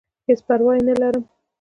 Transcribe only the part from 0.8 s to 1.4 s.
نۀ لرم-